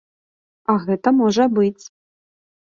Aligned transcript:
А 0.73 0.75
гэта 0.85 1.13
можа 1.19 1.45
быць. 1.59 1.83